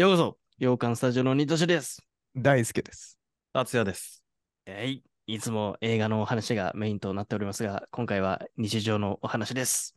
[0.00, 2.02] ようこそ、洋館スタジオのニトシです。
[2.34, 3.18] 大輔です。
[3.52, 4.24] 達也です。
[4.64, 9.94] えい、いつも映画のお話がメインとなっておりますが、今回は日常のお話です。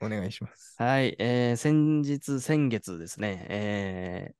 [0.00, 0.76] お願いします。
[0.78, 4.34] はい、えー先日、先月ですね、えー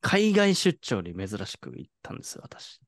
[0.00, 2.80] 海外出張に珍しく行ったんですよ、私。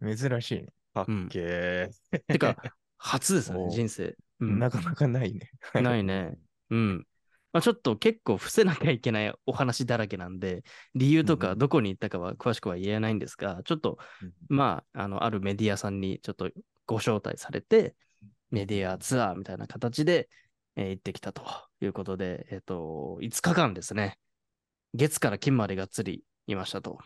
[0.00, 0.68] 珍しいね。
[0.94, 2.20] かっけー。
[2.26, 2.56] てか、
[2.96, 4.16] 初ですね お、人生。
[4.40, 5.50] うんなかなかないね。
[5.74, 6.38] ないね。
[6.70, 7.06] うん。
[7.52, 13.98] まあ、ちょっと結構伏せなきゃいけないお話だらけなんで、理由とかうんうんどこに行ったかは詳しくは言えないんですが、ちょっと、
[14.48, 16.50] まあ、あの、あるメディアさんにちょっと
[16.86, 17.94] ご招待されて、
[18.50, 20.28] メディアツアーみたいな形で、
[20.76, 21.44] えー行ってきたと
[21.82, 24.18] いうことで、えっ、と、5日間ですね。
[24.94, 26.98] 月から金までがっつりいましたと。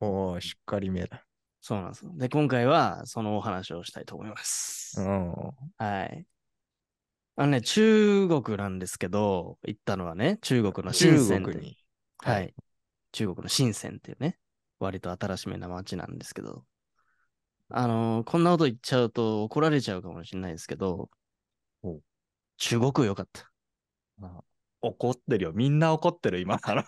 [0.00, 1.24] おー、しっかりめだ。
[1.60, 2.12] そうなんですよ。
[2.14, 5.00] で、今回はそのお話をしたいと思います。
[5.00, 5.32] うん。
[5.78, 6.26] はい。
[7.36, 11.78] あのね、中国なんですけど、行ったのはね、中国の深中センって国に。
[12.18, 12.54] はい。
[13.12, 14.38] 中国の深センっていうね、
[14.78, 16.64] 割と新しめな街なんですけど、
[17.68, 21.10] あのーこんなこと言っちゃうと怒られちゃうかもしれないですけど
[21.82, 22.00] お、
[22.58, 23.50] 中国良かった。
[24.80, 25.52] 怒ってるよ。
[25.52, 26.58] みんな怒ってる、今。
[26.62, 26.82] あの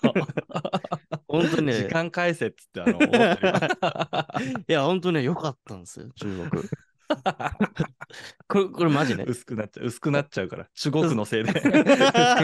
[1.27, 2.99] 本当にね 時間返せっつって、あの、
[4.69, 6.71] いや、本当にね、良かったんですよ、中国。
[8.49, 9.25] これ、これマジね。
[9.27, 9.87] 薄くなっちゃう。
[9.87, 10.69] 薄くなっちゃうから。
[10.75, 11.53] 中国のせいで。
[11.53, 11.63] だ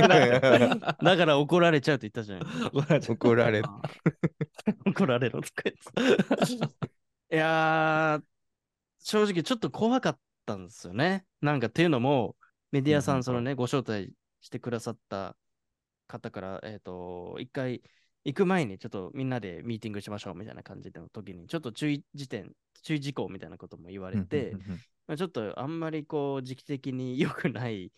[0.09, 3.01] から怒られちゃうって言ったじゃない。
[3.09, 3.69] 怒られる。
[4.87, 5.41] 怒られろ。
[5.41, 5.43] い
[7.31, 8.25] やー、
[9.01, 11.27] 正直ちょっと怖かったんですよね。
[11.41, 12.37] なんかっていうのも、
[12.71, 15.37] メディアさうんそのね、ご招待してくださった
[16.07, 17.83] 方から、えっ、と、一回
[18.25, 24.59] 行く前にちょっとみんなでミーティングしましょうみたいな感じの時に、ちょっと注意時点、注意事項みたいなことも言われて、
[25.07, 27.93] まあ、ちょっとあんまりこう時期的に良くない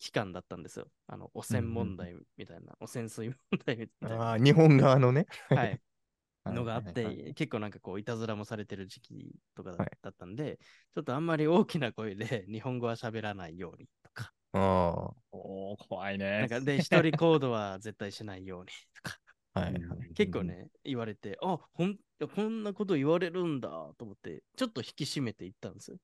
[0.00, 0.88] 期間だったんですよ。
[1.06, 4.32] あの、汚染問題みたいな、汚染水問題みたいな。
[4.32, 5.26] あー日本側のね。
[5.54, 5.80] はい。
[6.44, 10.58] はいのがあっはいはいて、結構なんかこう、いたずらもされてる時期とかだ,、はいったんで、
[10.94, 16.38] ちょっとあんまり大きな声で日本語は喋らないようにとか、あおー、怖いね。
[16.40, 19.27] なんかで、一人コードは絶対しないようにとか、あ。
[19.60, 20.14] はいはい。
[20.14, 21.96] 結構ね、言われて、あほん
[22.34, 25.98] こんなこと言われるんだと思って、ちょっと引き締めていったんですよ。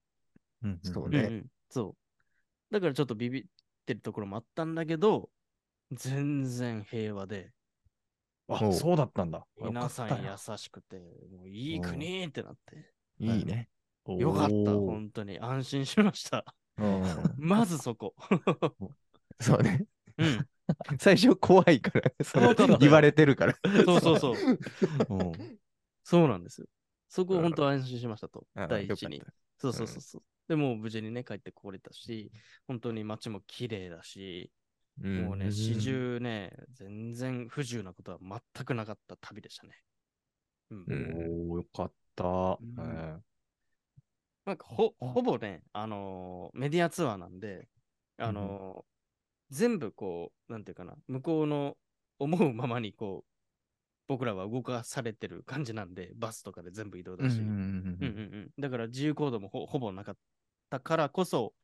[0.62, 0.92] うんうん。
[0.92, 1.97] そうねうんうんそ
[2.70, 2.72] う。
[2.72, 3.44] だからちょっとビビっ
[3.87, 5.31] てるところもあったんだけど、
[5.92, 7.53] 全然平和で、
[8.48, 9.44] あそうだったんだ。
[9.60, 10.98] 皆さん優しくて、
[11.36, 12.76] もういい国ってなって、
[13.19, 13.69] いいね。
[14.06, 16.44] よよかった、本当に安心しました。
[16.78, 17.03] うん。
[17.38, 18.15] まずそこ。
[19.41, 19.86] そうね。
[20.19, 20.47] うん。
[20.98, 23.54] 最初怖いから、 その言われてるから。
[23.84, 24.44] そうそうそう。
[25.08, 25.58] うん
[26.02, 26.66] そうなんですよ。
[27.08, 28.47] そこうん本当安心しましたと。
[28.66, 29.24] 第一に。
[29.58, 30.22] そうそうそうそう。
[30.48, 32.32] でもう無事にね、帰ってこれたし、
[32.66, 34.53] 本当に街も綺麗だし、
[35.00, 39.74] ったもうね、ん始終ね、全然不自由なことは全くなかった旅でしたね。
[40.70, 40.78] うん。
[40.86, 42.60] うんおー、よかった。
[42.60, 43.20] んえ
[44.44, 47.69] なんかほ、ほぼね、あのーメディアツアーなんで、
[48.19, 48.94] あのー
[49.54, 51.76] 全部こう、なんていうかな、向こうの
[52.19, 53.31] 思うままにこう、
[54.09, 57.41] 僕らは動かされてる感じなんで、バスとかで全部移動だし。
[58.59, 60.16] だから自由行動もほほぼなかっ
[60.70, 61.54] たからこそ、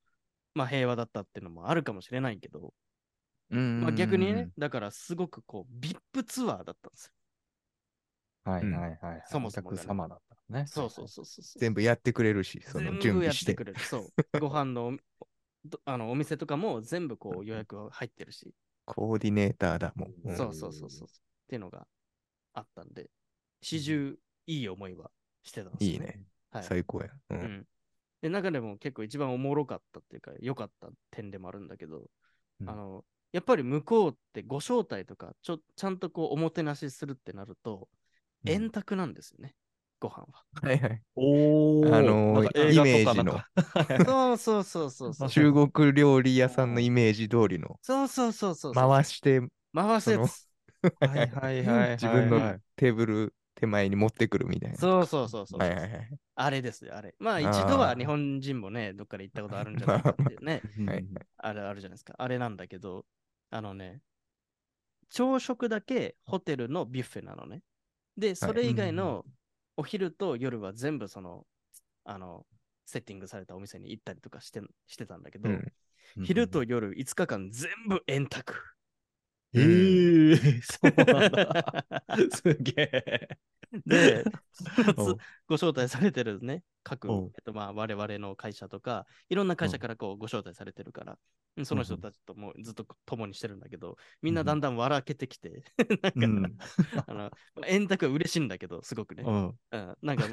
[0.54, 2.72] まあ平和だったっていうのもあるかもしれないけど、
[3.50, 3.80] うん。
[3.80, 7.12] まあ逆にね、だからすごくこう、VIP ツアーだったんですよ。
[7.14, 7.20] うん
[8.42, 9.22] はいはいはい。
[9.26, 10.64] そもそもがねお客様だったね。
[10.66, 11.60] そうそうそうそうそう。
[11.60, 13.52] 全部やってくれるし、その準全部備して。
[13.52, 13.80] やってくれる。
[13.80, 14.40] そう。
[14.40, 14.96] ご飯の
[15.84, 18.54] あのお店とかも全部こう予約が入ってるし、
[18.84, 20.14] コーディネーターだもん。
[20.24, 21.08] うんそうそうそうそう。
[21.08, 21.10] っ
[21.48, 21.86] ていうのが
[22.54, 23.10] あったんで、
[23.60, 24.16] 始終
[24.46, 25.10] いい思いは
[25.42, 26.20] してたんですよいいね。
[26.50, 26.64] はい。
[26.64, 27.08] 最高や。
[27.30, 27.34] う。
[27.34, 27.66] うんん。
[28.22, 32.10] で、中でも結構一番おもろかったっていうか、良かった点でもあるんだけど、
[32.60, 37.88] うんあの、やっぱり向こうってご招待とか、ちょ、ちゃんとこう、おもてなしするってなると、
[38.44, 39.54] うん円卓なんですよね、
[40.00, 40.44] ご飯は。
[40.62, 41.02] はいはい。
[41.16, 43.44] おー、あのイメージの
[44.04, 45.30] そうそうそうそうそう。
[45.30, 48.74] 中国料理屋さんのイメージ通りのそうそうそうそう。
[48.74, 49.40] 回して
[49.74, 50.48] 回すやつ。
[51.00, 51.90] はいはいはい。
[51.92, 54.78] 自分はいのテーブル手前に持ってくるみたいな。
[54.78, 55.62] そうそうそうそう。
[55.62, 56.20] はいはいはい。
[56.36, 57.14] あれですよ、あれ。
[57.18, 62.14] まあ一度は日本人もね、どっかで行ったことあるんじゃないかっていうね、 はいあれあるじゃないですか。
[62.18, 63.06] あれなんだけど、
[63.50, 64.02] あのね、
[65.10, 67.62] 朝食だけホテルのビュッフェなのね。
[68.16, 69.26] で、それ以外の
[69.76, 71.46] お昼と夜は全部その、
[72.04, 72.46] あの、
[72.86, 75.72] セッティングされたお店に行ったりとかしてしてたんだけど、うん。
[76.24, 78.54] 昼と夜5日間全部円卓。
[79.54, 80.32] うん。
[80.32, 80.36] ええ。
[80.62, 81.86] そうなんだ。
[82.36, 83.28] すげえ。
[83.86, 84.24] で、
[84.96, 85.12] う。
[85.12, 87.12] んご招待されてるね、各、う。
[87.12, 95.64] んえっとまあ、我々の会社とか、いろんな会社からこうご招待されてるから、うんその人たちともうずっと共にしてるんだけど、みんなだんだん笑けてきて、
[96.14, 97.30] なんか、あの、
[97.66, 99.24] 円卓は嬉しいんだけど、すごくね。
[99.26, 99.58] うん。
[99.72, 100.28] うん、なんか、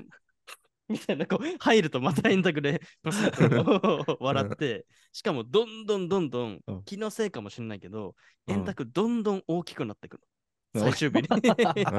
[0.89, 2.81] みたいな、こう、入るとまた円卓で、
[4.19, 8.13] 笑って、しかも、どんどんどんどんうん、気のせいかもしれないけど、うん
[8.49, 10.23] 円卓どんどん大きくなってくる。
[10.23, 10.37] うん
[10.79, 11.27] 最終日に。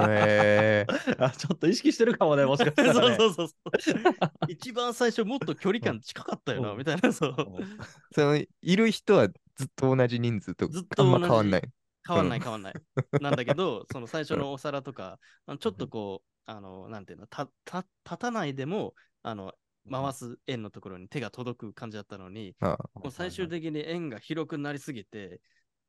[0.08, 3.16] えー、あ、ちょっと意識してるかもね、もしかしたら、ね。
[3.16, 4.02] そうそうそうそう。
[4.48, 7.36] 一番最初もっと距離感近かったよな、うんみたいな、そう。
[8.14, 8.46] そのい
[8.76, 11.62] る人はずっと同じ人数とずっと変わんない。
[12.08, 12.76] 変わんない変わんない。
[13.20, 15.20] なんだけど、 その最初のお皿とか、
[15.60, 19.54] ちょっとこう、あの、なんていうの、た、た、立たないでも、あの、
[19.90, 25.40] 回す円のところに手が届く感じだったのに、あもう最終的に円が広くなりすぎて、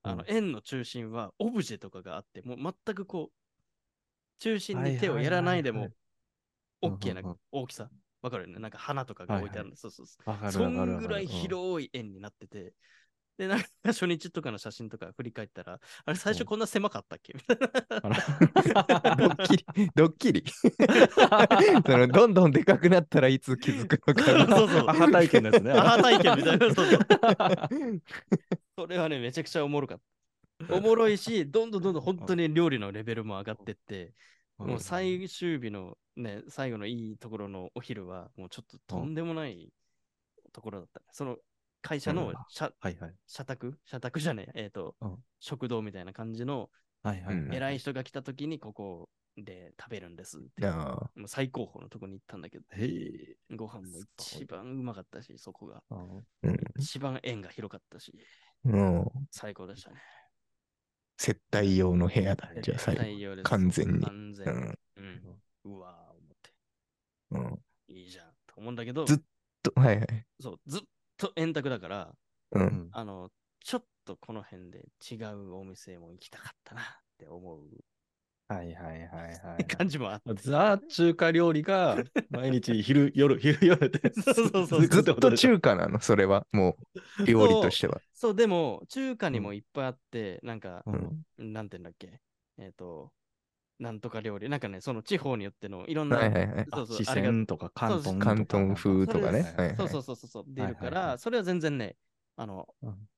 [0.04, 3.36] あの、円の中心はオブジェとかがあって、もう全くこう、
[4.40, 5.92] 中心に手をやらないでも
[6.82, 7.22] OK な
[7.52, 7.90] 大きさ。
[8.22, 8.60] わかるよね。
[8.60, 9.76] なんか花とかが置いてあるの。
[9.76, 10.18] そうそうそ
[10.48, 10.52] う。
[10.52, 12.74] そんぐらい広い円になってて、
[13.40, 17.34] で、なんか初日とかの写真とか振り返ったら、あれ最初こんな狭かったっけ？
[17.34, 19.16] みたいな。
[19.16, 19.66] ドッキリ、
[19.96, 20.44] ドッキリ。
[21.88, 24.58] そのどんどんでかくなったらいつ気づくのか。
[24.58, 25.72] そうそうアハ体験ですね。
[25.72, 26.76] アハ体験みたいな。
[26.76, 27.00] そうそう
[28.78, 30.02] それはね、めちゃくちゃおもろかっ
[30.68, 30.76] た。
[30.76, 34.12] おもろいし、どんどんどんどん本当に料理のレベルも上がってって、
[34.58, 39.72] もう最終日のね、最後のいいところのお昼は、もうちょっととんでもない
[40.52, 41.02] ところだった。
[41.14, 41.38] その
[41.82, 43.16] 会社の社,、はいはい。
[43.28, 43.78] 社宅？
[43.86, 46.70] 社宅じゃねえ、えっ、と、うん食堂みたいな感じの
[47.02, 50.68] はいはいうん偉い人が来た時にここで食べるんですって。
[50.68, 52.66] あもう最高峰のとこに行ったんだけど。
[53.56, 55.82] ご飯も一番うまかったし、そこが。
[56.42, 58.14] うん一番縁が広かったし、
[58.64, 59.98] もう最高でしたね。
[61.18, 62.50] 接待用の部屋だ。
[62.62, 63.44] じゃあ最後。
[63.44, 64.52] 完全に完全に。
[64.98, 65.42] うん。
[65.66, 66.54] うわー、思って。
[67.32, 68.26] うんいいじゃん。
[68.46, 69.18] と思うんだけど、ずっ
[69.64, 70.26] とはいはい。
[70.40, 70.82] そう、ずっ
[71.20, 72.16] と円卓だから、
[72.52, 72.60] う。
[72.60, 72.90] うんん。
[72.92, 73.30] あの、
[73.64, 76.84] ちょっとこの辺で違うお店も行きたかったなっ
[77.18, 77.62] て思う
[78.48, 79.66] はいはいはいはい。
[79.68, 80.34] 感じもあって。
[80.42, 84.12] ザ中華料理が 毎日昼、夜、昼、夜って。
[84.14, 86.48] そうそうそうずっと中華なの、それは。
[86.52, 86.76] も
[87.20, 88.02] う、料理としては。
[88.16, 92.20] そう、でも、中華にもいっぱいあって、なんか、うんなんて言うんだっけ、
[92.58, 93.14] えっ、と、
[93.80, 96.68] なんとか料理、なんかね、その地方によってのいろんな、はいはいはい。
[96.74, 98.58] そうそう、四川とか広東とか。
[98.58, 99.44] 広東風とかね。
[99.44, 99.78] それはいはい。
[99.78, 101.20] そうそうそうそう、出るから、はいはいはい。
[101.20, 101.98] それは全然ね、
[102.36, 103.10] あの、うん。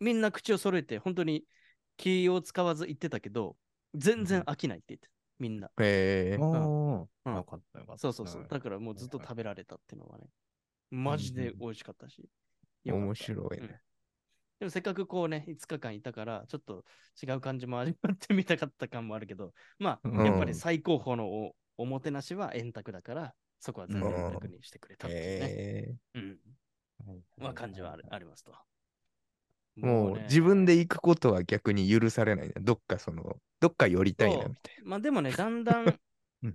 [0.00, 1.44] みんな口を揃えて、本当に
[1.96, 3.56] 気を使わず言ってたけど、
[3.94, 5.08] 全然飽きないって言って、
[5.38, 5.70] みんな。
[5.78, 6.36] え。
[6.38, 7.34] ー、おうん。
[7.34, 7.98] ーよかったよかった。
[7.98, 8.46] そうそうそう。
[8.48, 10.26] だからもうずっと食べられたっていうのはね、
[10.90, 12.28] マジで美味しかったし。
[12.84, 13.66] 面白いうん。
[13.68, 13.80] ね。
[14.58, 16.84] でもせっかくこうね、5日間いたから、ちょっと
[17.22, 25.46] 違う感じも味わってみたかった感もあるけど、まあ、うんやっぱり最高峰のおおもてなしは円卓だから、そこは全然円卓にしてくれたっていうね。
[25.58, 26.38] えうん。
[27.38, 28.52] まあ、感じはあるありますと。
[29.76, 32.54] ー、もうね自分で行くことは逆に許されないな。
[32.60, 35.98] どっかその、どっか寄りたいなみたいまあでもね、 だんだん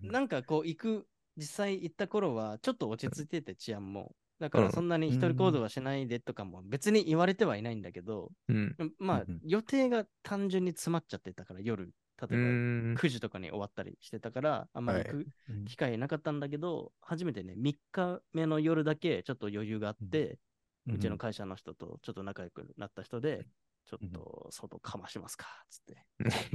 [0.03, 1.07] なんかこう行く、
[1.37, 4.15] 実際行った頃は、ちょっと落ち着いてて治安も。
[4.41, 8.55] だかうんらそんなに一人行動はしないでとかも別に言われてはいないんだけど、な。
[8.55, 8.75] うん。
[8.99, 11.87] まあ予定が単純に詰まっちゃってたから夜、う
[12.19, 12.95] 例えばーん。
[12.95, 20.39] 9時とかに終わったりしてたから、あんまり行くうん機会なかったんだけど、初めてね、3日目の夜だけちょっと余裕があって、
[20.87, 23.47] うちの会社の人とちょっと仲良くなった人で、
[23.85, 26.05] ちょっと外かましますかっつって。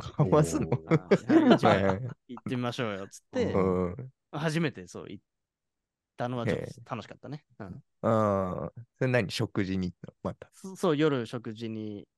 [0.00, 0.68] かわすの
[2.28, 4.12] 行ってみましょうよっつって、うん。
[4.32, 5.24] 初めてそう行っ
[6.16, 7.44] たのはちょっへと楽しかったね。
[7.58, 7.82] うん。
[8.02, 10.50] ああ、それ何食事に行ったのまた。
[10.54, 12.08] そそう、夜食事に、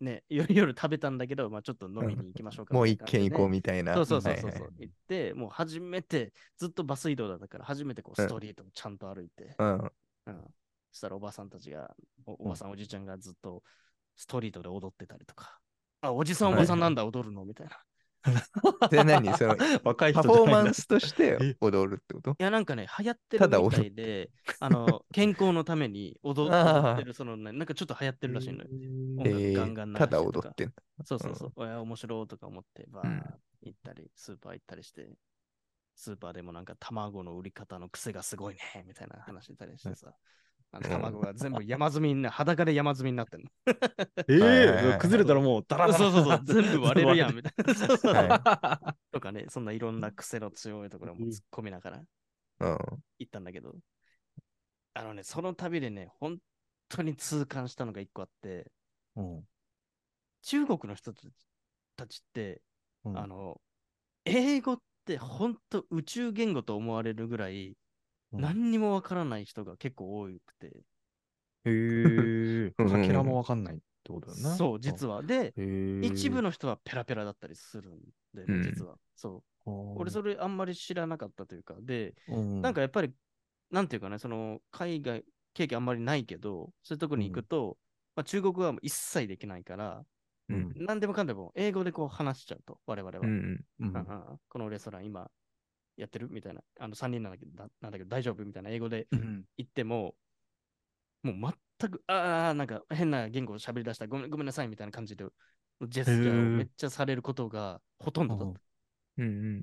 [0.00, 3.94] ね、夜 夜食べたんだけど、まあ、ちょっと飲みに行きましょうかもう一みたいな感じで軒行こうみたいな。
[3.94, 9.92] そうそうそうそうそう、はいはい行って、もう初めて、ずっとバス移動だったから、初めてこうストリートをちゃんと歩いて、うん。
[10.26, 10.42] うん。
[10.92, 11.94] そしたらおばさんたちが、
[12.26, 13.62] おおばさん、おじちゃんがずっと
[14.16, 15.60] ストリートで踊ってたりとか、
[16.02, 17.44] あ、おじさん、おばさんなんだ、踊るの？
[17.44, 17.78] みたいな。
[18.90, 19.32] で、何？
[19.34, 20.82] その、若い人パフォーマンス。
[20.82, 22.36] スとして踊るってこと？
[22.38, 24.30] いや、なんかね、流行ってるみたいで、
[24.60, 26.52] あの、健康のために踊っ
[26.96, 28.70] てる、そのね、なんかちょっと流行ってるらしいのよ。
[29.16, 30.74] 音え楽ガンガンただしてとか踊ってんだ。
[31.04, 31.52] そうそうそう。
[31.56, 33.22] おや、面白いとか思って、バーうん
[33.62, 35.08] 行ったり、スーパー行ったりして、
[35.94, 40.12] スーパーでもなんか卵の売り方の癖がすごいね、みたいな話したりしてさ。
[40.76, 43.50] あの卵が全部山積みにな、裸で山積みになってんの。
[44.28, 45.98] ええ崩れたらもうダラダラ。
[45.98, 47.74] そうそうそう、全部割れるやん、みたいな。
[47.74, 52.78] そうそうは とかね、そんないろんな癖の強いところも突っ込みながらうん。
[53.18, 53.74] 行ったんだけど、
[54.94, 56.38] あのね、その旅でね、本
[56.88, 58.70] 当に痛感したのが一個あって、
[59.16, 59.44] うん。
[60.42, 61.28] 中国の人たち
[61.96, 62.62] たちって、
[63.04, 63.18] うん。
[63.18, 63.60] あの、
[64.24, 67.76] 英語って本当宇宙言語と思われるぐらい、
[68.32, 70.66] うん何にもわからない人が結構多くて、
[71.64, 72.72] へえ。
[72.78, 74.56] うんかけらもわかんないってことだよね。
[74.56, 75.16] そう、実は。
[75.16, 75.22] は。
[75.22, 75.54] で、
[76.02, 78.00] 一部の人はペラペラだったりするん
[78.34, 78.96] で、うん実は。
[79.14, 79.70] そう。
[79.98, 83.12] 俺、それあんまり知らなかったというか、で、うんなんかやっぱり、
[83.70, 87.78] なんていうかね、その、海外経験あんまりないけど、そういうとこに行くと、
[88.14, 90.04] まあ、中国語はもう一切できないから、
[90.48, 93.26] うん何でもかんでも英語でこう話しちゃうと、我々は。
[93.26, 95.30] うんうんうんうんこのレストラン今
[95.96, 96.28] やってる？
[96.30, 98.44] みたいな、あの3人なんだけどだなんだけど大丈夫？
[98.44, 100.14] みたいな英語でうん言っても、
[101.22, 104.06] もう全く、ああ、なんか変な言語を喋り出した。
[104.06, 105.24] ごめん、ごめんなさいみたいな感じで、
[105.88, 108.58] ジェスチャーをめっちゃされることがほとんどだった。
[108.58, 109.62] ってうん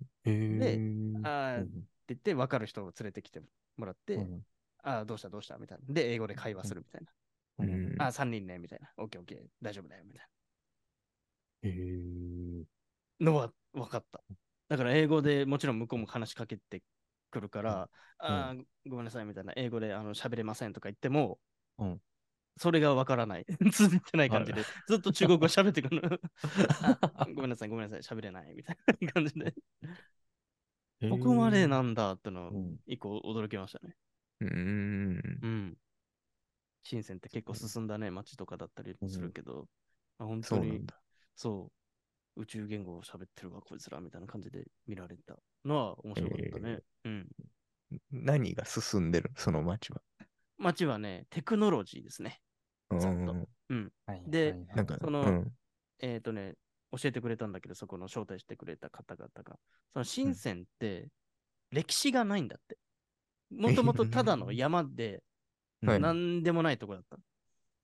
[0.60, 0.80] で
[1.24, 1.70] あーうん
[2.08, 3.42] 言って、分かる人を連れてきて
[3.78, 4.42] もらって、うん
[4.84, 5.30] ああ、どうした？
[5.30, 5.58] どうした？
[5.58, 5.94] みたいな。
[5.94, 7.02] で、英語で会話するみたい
[7.60, 7.98] うんうん。
[7.98, 8.06] な。
[8.06, 8.92] ああ、3人ね、みたいな。
[8.98, 10.28] オッケーオッケー、大丈夫だよ、みたい
[11.64, 12.64] へー。
[13.20, 14.22] なのは分かった。
[14.74, 16.82] だから英語でもちろん向こうも話しかけて
[17.30, 18.56] くるから、ああ、
[18.88, 21.38] ごめんなさいみたいな、英語であの喋れませんとか言っても、
[21.78, 22.02] うん
[22.58, 23.46] それが分からない。
[23.72, 26.22] 続いてない感じで、ずっと中国語喋ってくる
[27.36, 29.54] ごめんなさい、ごめんなさい、喋れないみたいな感じで。
[31.10, 32.52] ここまでなんだっての
[32.88, 33.96] 一個驚きましたね。
[34.40, 35.78] うんうん。
[36.84, 39.68] 深センって結構進んだね、街とかだったりするけど、
[40.18, 40.86] あ本当に。
[41.36, 41.83] そう、
[42.36, 45.36] 宇宙言語を喋ってるわ、こいつらみたいな感じで見られた
[45.66, 46.80] のは面白かったね。
[47.06, 47.28] うん。
[48.12, 50.02] 何が進んでるその街は。
[50.58, 52.42] 街はね、テクノロジーですね。
[52.90, 55.52] ではいはいなんか、そのうん
[56.00, 56.56] えっ、とね、
[56.92, 59.58] 教えてくれたんだけど、そこの招待してくれた方々が、
[59.94, 61.08] その深センって
[61.72, 62.78] 歴史がないんだって。
[63.50, 65.24] もともとただの山で、
[65.86, 67.18] はいなんでもないとこだった。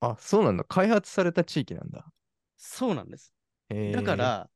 [0.00, 0.64] あ、そうなんだ。
[0.64, 2.10] 開発された地域なんだ。
[2.56, 3.34] そうなんです。
[3.70, 4.50] へーだか、ら、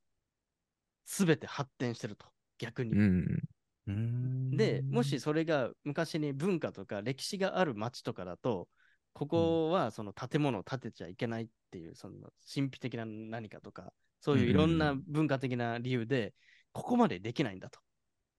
[1.04, 2.26] すべて発展してると、
[2.58, 2.92] 逆に。
[2.92, 3.38] うん。
[3.86, 8.68] うーんで、もしそれが昔に文化とか歴史がある町とかだと、
[9.12, 12.14] ここはその建物を建てちゃいけないっていう、その
[12.52, 16.34] 神秘的な何かとか、そういういろんな文化的な理由で、
[16.72, 17.80] ここまでできないんだと。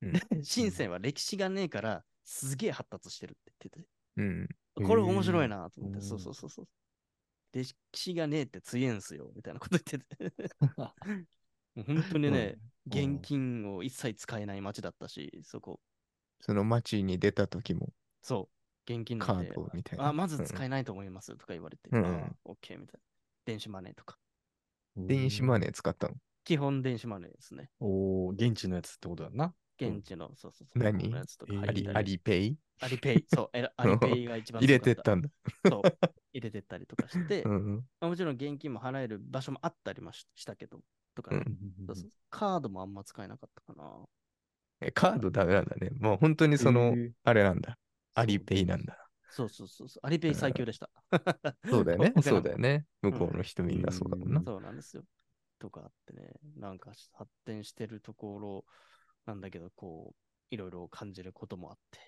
[0.02, 4.48] うんで、深センは歴史がねえから、すげえ発達してるって言ってうん。
[4.76, 6.68] て、これ面白いなと思って、へーそうそうそうそう。
[7.64, 10.56] 歴史がねえって強えんすよ、みたいなこと言ってて。
[11.76, 15.80] もう本当にね、うん現金を一切使えない街だったし、そこ。
[16.40, 18.48] その街に出た時もそ
[18.88, 20.10] う、現金なカードみたいな。
[20.10, 23.00] あ、まず使えないと思いますとか言われて、うんあオッケーみたいな。
[23.46, 24.20] 電子マネーとか。
[24.98, 26.16] うん電子マネー使ったの？
[26.44, 27.72] 基本電子マネーですね。
[27.80, 29.56] おー現地のやつってことだな？
[29.82, 30.84] 現地の、そうそうそう。
[30.84, 31.10] 何？
[31.10, 32.58] のやつとかえーアリア入ったりリペイ？
[32.82, 33.26] アリペイ。
[33.34, 35.30] そう、え アリペイが一番入れてったんだ。
[35.68, 35.82] そう、
[36.34, 40.82] 入れてったりとかして、ま うんあもちろん現金も払える場所もあったりもししたけど、
[41.16, 44.06] とかね、うんカードもあんま使えなかったかな。
[44.82, 45.90] えカードダメなんだね。
[46.00, 47.78] もう本当にそのあれなんだ。
[48.14, 48.98] アリペイなんだ。
[49.30, 50.06] そうそうそうそう。
[50.06, 50.90] アリペイ最強でした。
[51.70, 52.14] そうだよね。
[52.24, 52.86] そうだよね。
[53.02, 54.42] 向こうの人みんなそうだもんな。
[54.44, 55.04] そうなんですよ。
[55.60, 58.66] とかあってね、なんか発展してるところ
[59.26, 60.16] なんだけど、こう、
[60.52, 62.00] いろいろ感じることもあって、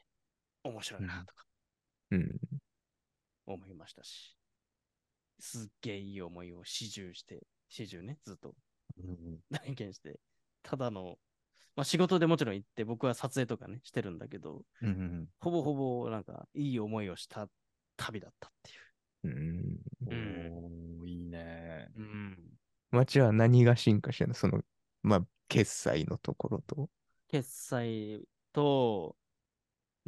[0.68, 1.46] 面白いなとか
[2.12, 2.40] うん。
[3.46, 4.36] 思いましたし、
[5.40, 8.54] すっげえいい思いを始終して、始終ね、ずっと
[8.98, 10.20] うん体験して、
[10.64, 11.18] ただの、
[11.76, 17.48] まあ仕事でもちろん行って、僕は撮影とかね、してるんだけど、うんうんほぼほぼなんかいい思いをした
[17.96, 18.72] 旅だったって
[19.24, 19.32] うん。
[19.32, 21.00] いう。
[21.02, 21.88] おーいいね。
[21.96, 22.38] うん。
[22.92, 24.34] 街は何が進化してるの？
[24.34, 24.62] その、
[25.04, 26.90] まあ、決済のところと？
[27.30, 28.22] 決済
[28.54, 29.16] と、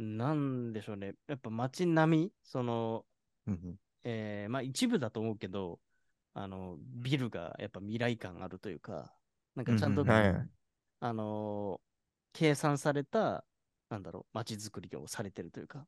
[0.00, 1.14] なんでしょうね。
[1.26, 3.04] やっぱ街並み、その、
[3.46, 5.78] うんえーまあ一部だと思うけど、
[6.32, 9.14] あの、ビルがやっぱ未来感あるというか、
[9.54, 10.48] なんかちゃんと、うんはいはい。
[11.00, 11.90] あのー
[12.32, 13.44] 計算された、
[13.88, 15.84] なんだろう、街づくりをされてるというか、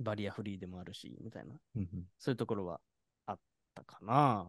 [0.00, 2.80] バリアフリーでもあるし、みたいな、うんそういうところは
[3.26, 3.38] あっ
[3.74, 4.46] たかな。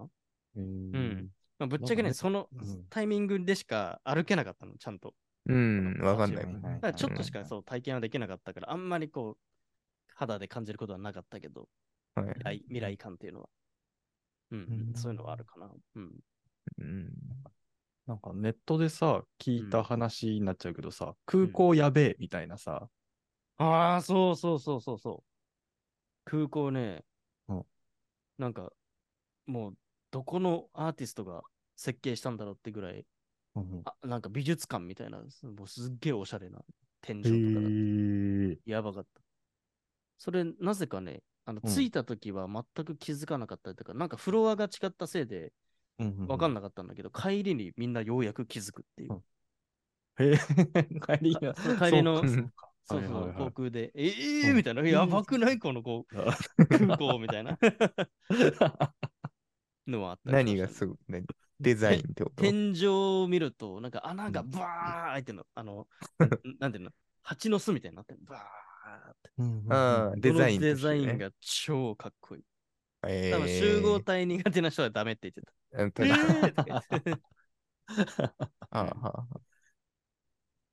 [0.55, 1.29] うんうん。
[1.59, 2.85] まあ、ぶっちゃけね、そのうん。
[2.89, 5.13] タイミングでしか歩けなかったの、ちゃんと。
[5.49, 6.61] うん、わかんないもんね。
[6.61, 9.37] だからちょっとしかうんそう体験はできなかったから、あんまりこう、
[10.13, 11.67] 肌で感じることはなかったけど、
[12.15, 13.49] うんはい未来未来感っていうのは。
[14.51, 15.71] うん、うんそういうのはあるかな。
[15.95, 16.19] うん。
[16.77, 17.09] うん
[18.05, 22.89] なんかネットでさ、聞いた話になっちゃうけどさ、空港やべえみたいなさ、
[23.57, 25.29] ああ、そうそうそうそうそう。
[26.25, 27.03] 空港ね、
[27.47, 27.63] うん
[28.37, 28.71] なんか、
[29.45, 29.77] もう、
[30.11, 31.41] どこのアーティストが
[31.75, 33.05] 設計したんだろうってぐらい、うん
[33.85, 35.25] あなんか美術館みたいな、も
[35.63, 36.59] うすっげえおしゃれな
[37.01, 37.69] 天井へとかだった。
[37.69, 38.57] ー。
[38.65, 39.21] やばかった。
[40.17, 41.73] それ、なぜかね、あの、うん。
[41.73, 45.53] 着いた時は全く気づかなかったりとか、なんかフロアが違ったせいで、
[45.97, 49.23] なわかんなかったんだけど、帰りにみんなようやく気づくっていう。
[50.19, 50.23] い。
[50.23, 50.37] へえ、
[51.17, 51.55] 帰りが。
[51.55, 52.69] そう帰りのそうか。
[52.83, 53.35] そうそう、はいはいはい。
[53.45, 55.59] 航空で、ええー、うんみたいな、やばくない？
[55.59, 56.35] このこうあ
[56.69, 57.57] 空港みたいな。
[59.87, 61.25] のはあったりしましたね何がすごい、何？
[61.59, 62.43] デザインってこと？
[62.43, 65.43] 天井を見ると、なんか穴がバー開いてるの。
[65.55, 65.87] あの、
[66.17, 66.91] なんなんていうの？
[67.21, 68.19] 蜂の巣みたいになってる。
[68.25, 69.73] バーって。
[69.73, 70.75] ああ、デザインこのデ。
[70.75, 72.43] ザインが超かっこいい。
[73.07, 75.53] え多分集合体苦手な人はダメって言ってた。
[75.73, 77.21] えだーとか言って
[78.71, 79.39] ああはあ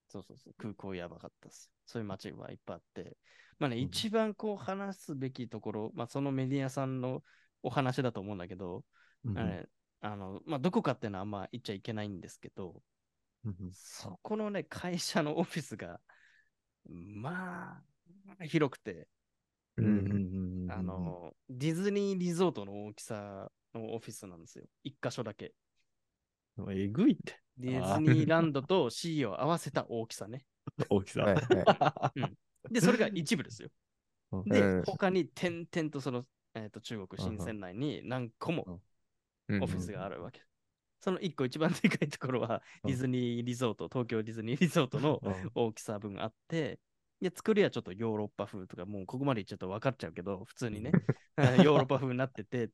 [0.08, 1.70] そうそうそう、空港やばかったです。
[1.84, 3.16] そういう街はいっぱいあって。
[3.58, 7.22] まあね、うん一番こう話すべきところ、まあそのメディアさんの
[7.62, 8.84] お話だと思うんだけど、
[9.24, 9.68] うん
[10.00, 12.82] あの、まあどこかっていうのはあんま言っちゃいけないんですけど、
[13.44, 16.00] うんそこのね、会社のオフィスが、
[16.88, 17.80] ま
[18.40, 19.08] あ、広くて、
[19.76, 24.64] うんうんうんうんあの、ディズニーリゾートの大きさのオフィスなんですよ。
[24.82, 25.52] 一箇所だけ。
[26.70, 27.40] えぐいって。
[27.58, 30.44] ディズニーランドと C を合わせた大きさね。
[30.90, 31.22] 大きさ。
[31.22, 32.12] はいは
[32.70, 33.68] で、それが一部ですよ。
[34.46, 36.24] で、うん他に点々とその、
[36.54, 38.70] えー、と中国新鮮内に何個もい
[39.48, 40.42] オフィスがあるわけ。
[41.00, 42.90] その一個一番でかいところは、うん。
[42.90, 45.50] ディズニーリゾート、東京ディズニーリゾートのうん。
[45.54, 46.80] 大きさ分あって、
[47.20, 50.92] で、作りはちょっとヨーロッパ風とか、もうここまで言っちゃうと分かっちゃうけど、普通にね、
[51.66, 52.70] ヨーロッパ風になってて、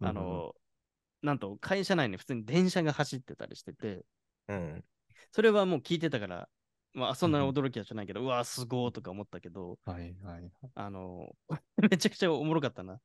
[0.00, 0.54] あの、
[1.22, 4.04] なんと会社内に普通に電車が走ってたりしてて、
[4.48, 4.84] うん。
[5.32, 6.48] それはもう聞いてたから、
[6.92, 10.50] まあそんなに驚きはしないけど、うわ、すごーとか思ったけど、はいはい。
[10.74, 11.34] あの、
[11.90, 13.00] めちゃくちゃおもろかったな。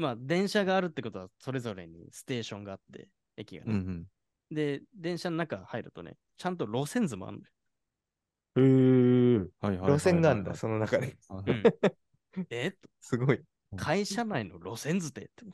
[0.00, 3.72] まあ電車があるってことは、それぞれにステーションがあって、駅がね。
[3.72, 4.06] うん
[4.50, 4.54] うん。
[4.54, 7.52] で、電車の中入るとね、ちゃんと路線図もあるんだよ。
[8.56, 9.38] へえ。
[9.60, 9.92] はいはいはいはい。
[9.92, 11.16] 路線があんだ、その中で。
[11.28, 11.50] はい
[12.36, 12.74] うん、 え？
[13.00, 13.40] すごい。
[13.76, 15.44] 会社内の路線図でって？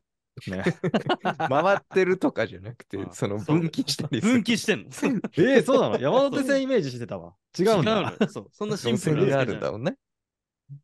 [0.50, 0.62] ね。
[1.48, 4.32] 回ってるとかじゃなくてあ、その分岐したりする。
[4.34, 4.92] 分岐してんの。
[4.92, 5.98] そ うえー、そうなの？
[5.98, 7.34] 山手線イメージしてたわ。
[7.58, 8.16] 違うんだ。
[8.20, 8.28] 違う。
[8.28, 8.48] そう。
[8.52, 9.96] そんなシン路プルな線があるんだもんね。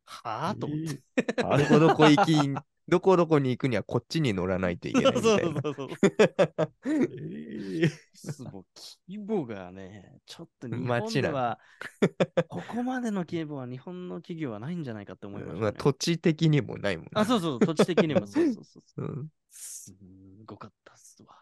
[0.04, 1.02] はぁと思って。
[1.16, 5.60] えーあれどこどこ行き、どこどこに行くにはこっちに乗らないといけないみたそういな。
[5.64, 5.88] そうそう。
[6.84, 8.64] えーすごい
[9.08, 11.58] 規模がね、ちょっと日本では、
[12.48, 17.10] ここまでの規模は日本の企業はないんじゃないかって思いました、ねまあ、土地的にもないもんね。
[17.14, 19.06] あ、そうそう、土地的にもそうそうそうそう。
[19.06, 19.94] うんす
[20.46, 21.34] ごかったっすわ。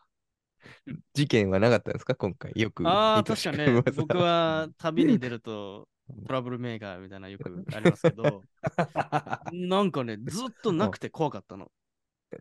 [1.15, 2.15] 事件はなかったんですか？
[2.15, 2.53] 今回。
[2.55, 2.89] よく。
[2.89, 5.89] ああ、確かね、噂僕は旅に出ると
[6.27, 8.45] トラブルメーカーみたいなのよくありますけど、
[9.53, 11.71] なんかね、ずっとなくて怖かったの。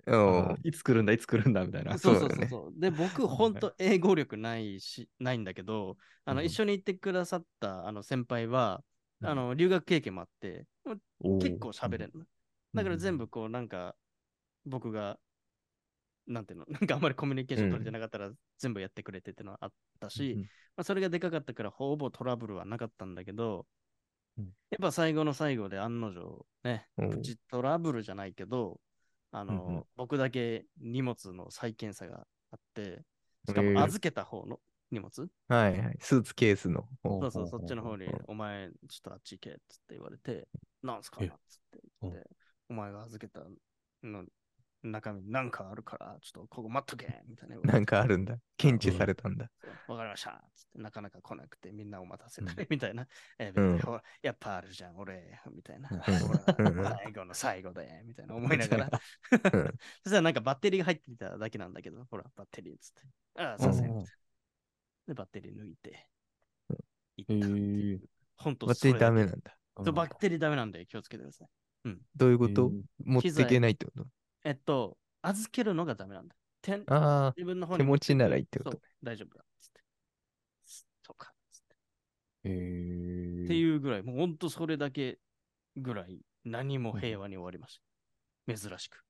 [0.08, 0.58] うん。
[0.64, 1.98] いつ来るんだ、いつ来るんだみたいな。
[1.98, 2.80] そうそうそうそう。
[2.80, 6.46] で、僕、本当英語力ないし、ないんだけど、あの、うん。
[6.48, 8.84] 一緒に行ってくださったあの先輩は、
[9.22, 9.30] うん。
[9.30, 10.66] あの、留学経験もあって、
[11.22, 11.42] おー。
[11.42, 12.26] 結構喋れるの。
[12.74, 13.96] だから全部こう、なんか、
[14.66, 15.18] 僕が、
[16.30, 23.66] なんていうの、 なんかあんまりコミュニケーション取れてなかったら全部やってくれてっていうのはあったし、うんまあ、それがでかかったからほぼトラブルはなかったんだけど、
[24.38, 24.46] うん。
[24.70, 27.10] やっぱ最後の最後で案の定ね、うん。
[27.10, 28.80] プチトラブルじゃないけど、
[29.32, 29.86] あの、うんうん。
[29.96, 33.04] 僕だけ荷物の再検査があって、
[33.48, 34.60] しかも預けた方の
[34.92, 35.98] 荷物、はいはい。
[36.00, 36.88] スーツケースの。
[37.04, 40.48] ほそうそう、そっちの方にお前、ちょっとあっち行けっつって言われて、
[40.84, 41.26] なんすかえ。
[41.26, 42.30] っつって言って、
[42.70, 43.42] お前が預けた
[44.04, 44.26] の
[44.82, 47.58] 中身なんかあるから、ちょっとここ待っとけみたいな。
[47.62, 48.38] なんかあるんだ。
[48.58, 49.52] 検知されたんだ。
[49.88, 53.08] わかりましたつってなかなか来なくてみんなを待たせたりみたいな。
[53.38, 53.80] えうん
[54.22, 55.90] やっぱあるじゃん、俺、みたいな。
[56.04, 58.86] 最後の最後で、みたいな思いながら。
[58.86, 58.92] うん
[60.04, 63.02] そしたらなんかバッテリーが入っていただけなんだけど、ほら、バッテリーっつって。
[63.36, 63.92] ああ、させん。
[63.92, 64.06] うん
[65.08, 66.08] で、バッテリー抜いて、へ
[67.18, 68.02] 行ったっていえう。
[68.38, 69.58] 本当バッテリーダメなんだ。
[69.84, 71.50] そうバッテリーダメなんで気をつけてください。
[72.16, 72.72] どういうこと？
[73.04, 74.08] 持っていけないってこと？
[74.44, 76.36] えっと、預けるのがダメなんだ。
[76.62, 78.72] 手ああ、自分の方に手持ちならいいってこと？
[78.72, 78.82] そう。
[79.04, 79.44] 大丈夫だ。
[79.60, 79.82] つって。
[81.04, 81.62] とか、つっ
[82.44, 82.50] て。
[82.50, 83.46] へえ。
[83.46, 85.20] っていうぐらい、もう本当それだけ
[85.78, 87.80] ぐらい何も平和に終わりまし
[88.48, 88.56] た。
[88.56, 89.04] 珍しく。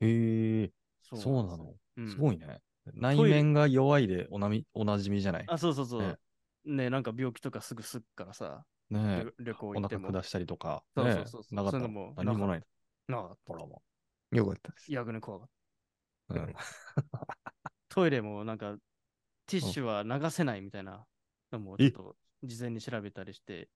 [0.00, 0.70] へえ。
[1.00, 1.74] そそうなの？
[1.96, 2.60] うんすごいね。
[2.94, 5.44] 内面が弱いでおなみおなじみじゃない？
[5.48, 6.02] あ、そうそうそう。
[6.02, 6.16] ね
[6.64, 10.06] ねなんか病気とかすぐすっからさ、ね旅旅行お行っても。
[10.08, 10.82] 腹下したりとか。
[10.94, 12.62] そうねそうそうそうなかったそういうのも何もない。
[13.08, 13.82] なかったほらも
[14.32, 14.92] よかったです。
[14.92, 15.52] 逆に怖かった。
[16.28, 16.34] う。
[16.34, 16.54] う ん
[17.88, 18.76] トイレもなんか、
[19.46, 21.06] ティッシュは流せないみたいな
[21.50, 23.68] のもちょっと事前に調べたりして、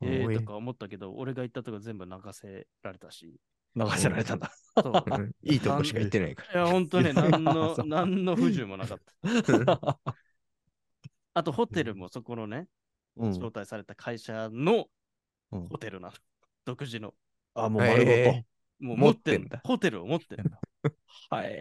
[0.00, 3.40] えおいーとか思ったけど、俺が行ったとこ全部流せられたし。
[3.76, 4.50] 流せられたんだ。
[4.82, 5.04] そう。
[5.06, 8.98] うんいいとこしか行ってないかいや、本当ね、 何の何の不自由もなかっ
[9.44, 9.58] た。
[9.58, 9.98] ら。
[11.34, 12.68] あと、ホテルもそこのね、
[13.16, 14.88] うん招待された会社の
[15.50, 16.14] うんホテルなの。
[16.64, 17.14] 独自の。
[17.54, 18.44] あ、もう丸ごえ
[18.80, 20.44] もう持ってんだホテルを持ってる。
[20.44, 20.58] と。
[21.30, 21.58] はい。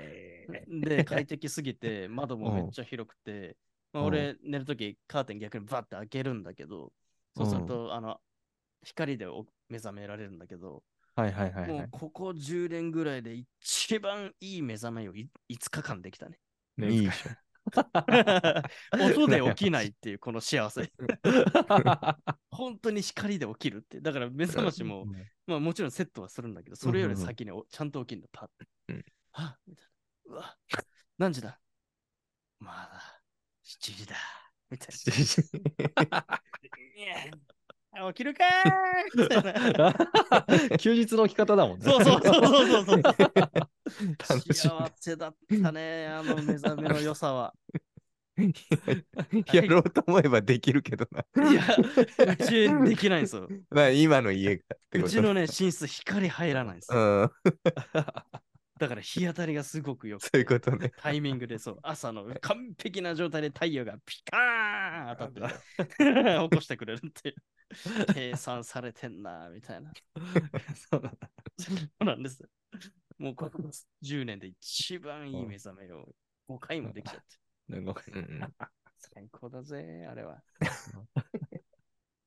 [0.68, 3.58] で、快適すぎて、窓もめっちゃ広くて、
[3.94, 6.94] まあ、うん俺、寝るときカーテン逆にバッて開けるんだけど、
[7.36, 8.20] そうすると、あの、
[8.84, 10.84] 光でお目覚められるんだけど、
[11.16, 11.72] はいはいはいはい。
[11.72, 16.40] もうここ10年ぐらいで一番いい目覚めをい5日間できたね。
[16.78, 17.30] ねいいでしょ。
[19.18, 20.92] 音で起きないっていうこの幸せ。
[22.52, 24.02] 本当に光で起きるって。
[24.02, 25.06] だから目覚ましも、
[25.46, 28.68] まあもちろんセットはするんだけど、それより先におちゃんと起きるの、パッて。
[28.90, 29.86] うんはっみたい
[30.30, 30.36] な。
[30.36, 30.58] うわ、
[31.18, 31.60] 何時だ？
[32.60, 33.22] まだ
[33.64, 34.16] 7時だ。
[34.70, 34.90] みたい
[36.10, 36.42] な。
[38.10, 41.86] 起きるかー 休日の起き方だもんね。
[41.86, 43.02] そうそうそうそうそう。
[43.04, 47.54] 楽しい幸せだったね、あの目覚めの良さは。
[49.52, 51.50] やろうと思えばできるけどな。
[51.52, 51.64] いや、
[52.34, 53.48] うちできないんですよ。
[53.72, 57.00] まあ今の家がうちのね、寝室光入らないんですよ。
[57.22, 57.32] うん、
[58.80, 60.92] だから日当たりがすごくよくそういうことね。
[60.98, 64.67] タイミングでそう、朝の完璧な状態で太陽がピカーン
[65.16, 65.56] 当たって、
[65.98, 67.36] 起こしてくれるっていう。
[68.14, 69.92] 計算されてんな、みたいな。
[70.90, 72.48] そうなんです。
[73.18, 73.64] もうここ
[74.02, 76.16] 10年で一番いい目覚めを
[76.48, 77.38] 5回もできちゃって。
[77.68, 78.56] なんかうんうん
[79.00, 80.42] 最高だぜ、あれは。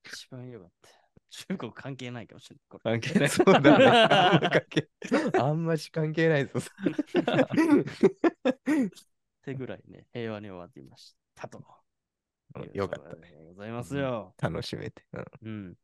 [0.04, 0.90] 一番良かった。
[1.30, 2.80] 中国関係ないかもしれない。
[2.82, 3.28] 関係ない。
[3.28, 3.86] そうだね。
[3.86, 4.88] あんま関係
[5.38, 6.58] あんまし関係ないぞ。
[6.58, 6.62] っ
[9.42, 11.79] てぐらいね、平和に終わっていましたと。
[12.56, 13.30] うんよかったね。
[13.30, 13.44] ね。
[13.46, 14.34] ございますよ。
[14.40, 15.04] 楽しめて。
[15.12, 15.74] うんうん。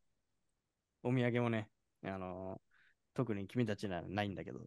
[1.03, 1.69] お土産もね、
[2.03, 2.67] あのー
[3.13, 4.59] 特に君たちにはないんだけど、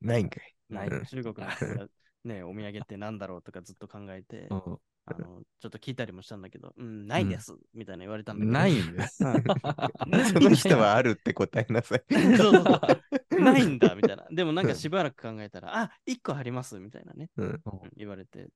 [0.00, 0.54] ないんかい。
[0.70, 1.88] ないうん中国の人が
[2.24, 4.78] ね、 お土産ってなんだろうとかずっと考えて、うん
[5.10, 8.52] あのちょっと聞いたりもしたんだけど、うん、ないです、みたいな言われたんだけど。
[8.52, 9.24] ないんです。
[9.24, 9.42] うん
[10.32, 12.04] その人はあるって答えなさい。
[12.10, 13.40] そうそうそう。
[13.40, 14.26] ないんだ、みたいな。
[14.30, 17.60] でもなんかしばらく考えたら、あ、1個あります、みたいなね、うんうん
[17.96, 18.48] 言われて。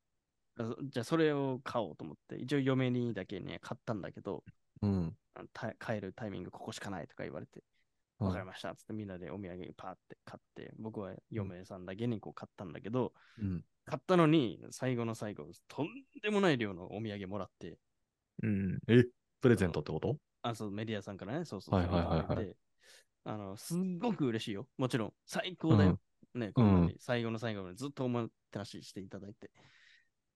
[0.57, 4.45] じゃあそれを買おうと思って、一応嫁にだけね、買ったんだけど、
[4.83, 5.17] うん。
[5.35, 7.63] あのた買えるタイミングここしかないとか言われて、
[8.21, 8.75] うんわかりました。
[8.77, 13.65] つってみんなでお土産パーって買って、僕は嫁さんだけにこう買ったんだけど、うん。
[13.85, 15.89] 買ったのに最後の最後、とん
[16.23, 17.79] でもない量のお土産もらって、
[18.43, 18.79] うん。
[18.87, 19.05] え、
[19.41, 20.19] プレゼントってこと？
[20.43, 21.75] あ、そう、メディアさんからね、そうそう。
[21.75, 22.57] はいはいはいはい言われて
[23.25, 24.69] あの、すっごく嬉しいよ。
[24.77, 25.99] もちろん、最高だよ。
[26.35, 29.51] ね、こんなに最後の最後までずっとおもてなししていただいて。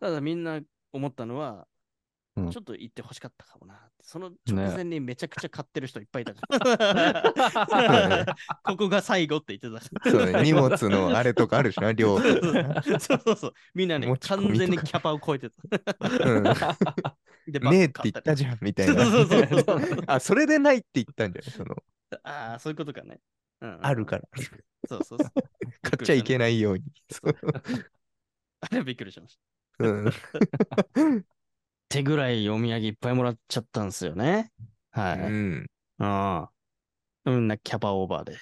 [0.01, 0.61] ただみんな
[0.93, 1.67] 思ったのは、
[2.37, 3.89] うんちょっと言ってほしかったかもな。
[4.03, 8.37] その直前にめちゃくちゃ買ってる人いっぱいいたから。
[8.63, 10.11] ここが最後って言ってたから。
[10.13, 10.43] そうね。
[10.45, 12.21] 荷物のあれとかあるしな、 量。
[12.21, 12.43] そう
[13.01, 13.55] そうそう。
[13.75, 16.29] みんなね完全にキャパを超えてた。
[16.29, 16.45] うん
[17.51, 19.05] でねえって言ったじゃん、みたいな。
[19.07, 21.75] そうそうそうあ、それでないって言ったんじゃないその、
[22.23, 23.19] ああ、そういうことかね。
[23.63, 24.29] うんあるから。
[24.87, 25.31] そうそうそう。
[25.81, 26.85] 買っちゃいけないように。
[28.61, 29.56] あれびっくりしました。
[29.79, 30.09] うん。
[30.09, 30.13] っ
[31.89, 34.51] てぐらいお土産いっぱいもらっちゃったんですよね。
[34.91, 35.21] はい。
[35.21, 35.67] うん。
[35.99, 36.51] あ
[37.25, 37.31] あ。
[37.31, 38.39] みんなキャパオーバーで。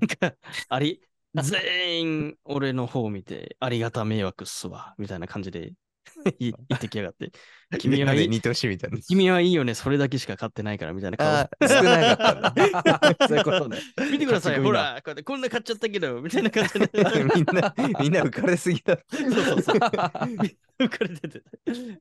[0.00, 0.36] なんか、
[0.68, 1.00] あり、
[1.34, 5.72] 全員俺の方を見て、ありがた迷惑っすわ、みたいな感じで
[6.38, 7.32] 言 言ってきやがって。
[7.78, 8.98] 君 君はいはいみたいな。
[8.98, 13.28] 君はいいよね、それだけしか買ってないから、みたいな顔少なかった。
[13.28, 13.78] そういうことね。
[14.10, 16.90] 見てください、ほら、ここんな買っちゃったけど、みたいな感じで。
[17.34, 18.98] みんな、みんな浮かれすぎだ。
[19.08, 19.78] そうそうそう。
[19.78, 21.42] 浮かれてて、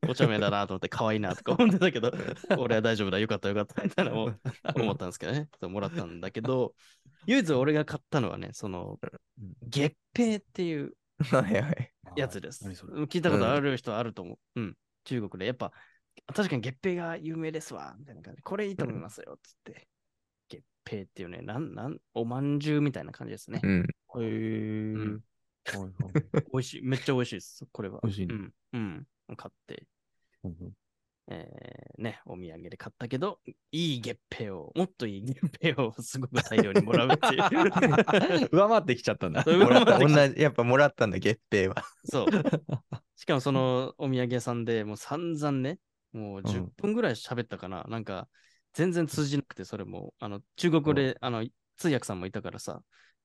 [0.08, 2.14] お茶目だなと思って、可愛いなとか思ってたけど、
[2.58, 4.32] 俺は大丈夫だ、よかったよかったみたいなのを
[4.76, 5.50] 思ったんですけどね。
[5.60, 6.74] そうもらったんだけど、
[7.26, 8.98] 唯一俺が買ったのはね、その、
[9.68, 10.94] 月餅っていう
[11.32, 11.94] はいはい。
[12.16, 12.66] やつです。
[12.68, 14.62] 聞いたことある人あると思う。
[14.62, 14.78] うん。
[15.04, 15.46] 中国で。
[15.46, 15.72] やっぱ、
[16.28, 19.88] 確かに月餅が有名ですわ、みたいな感じで、これいいと思いますよ、つって。
[20.48, 23.60] 月餅っていうね、なん、なん、おまんじゅうみたいな感じですね。
[23.64, 23.82] うん。
[23.82, 24.26] へえ。
[24.26, 25.24] ん
[25.66, 25.92] はいはい
[26.52, 28.00] 美味しい、めっちゃ美味しいです、これは。
[28.04, 28.54] 美味しいねうん。
[29.28, 29.36] うん。
[29.36, 29.86] 買って、
[30.44, 30.74] うんうん
[31.32, 33.40] えーね、お土産で買ったけど、
[33.72, 38.50] いい月餅を、もっといい月餅をすごく大量にもらうっていう。
[38.52, 39.42] 上回ってきちゃったんだ。
[39.42, 41.76] っ同じ、やっぱもらったんだ、月餅は。
[42.06, 42.28] そう。
[43.16, 45.80] しかもそのお土産屋さんでもう散々ね、
[46.14, 47.84] もう10分ぐらい喋ったかな。
[47.84, 48.28] なんか、
[48.74, 51.46] 全然通じなくて、それも、あの、中国語で、あの、
[51.78, 52.82] 通訳さんもいたからさ、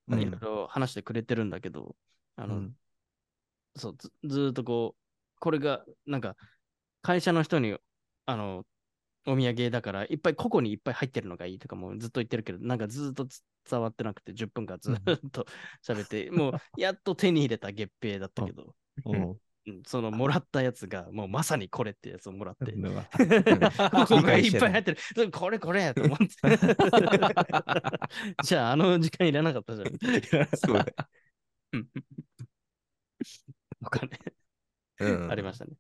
[0.09, 1.97] うんいろいろ話してくれてるんだけど、
[2.37, 2.77] あの、うん
[3.77, 6.37] そうず、ずーっとこう、これが、なんか、
[7.03, 7.77] 会社の人に、
[8.27, 8.65] あの、
[9.27, 13.27] お土産だから、いっぱい、個々にいっぱい入ってるのがいいとかもずっと言ってるけど、なんかずーっと
[13.69, 15.47] 伝わってなくて、10分間ずーっと
[15.87, 18.75] 喋って、もう、やっと手に入れた月餅だったけど、
[19.87, 22.79] そのもらったやつが、もうまさにこれってやつをもらって、こ
[24.07, 24.99] こがいっぱい入ってる。
[25.15, 26.27] それこれこれと思って。
[28.45, 29.89] じゃあ、あの時間いらなかったじゃん。
[30.57, 30.87] そうだ。
[31.73, 31.89] うん。
[33.83, 34.21] とかね、
[35.01, 35.31] うん。
[35.31, 35.73] ありましたね。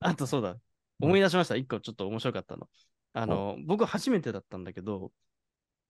[0.00, 0.56] あとそうだ、
[1.00, 1.56] 思い出しました。
[1.56, 2.68] 一個ちょっと面白かったの。
[3.12, 5.12] あの、僕初めてだったんだけど、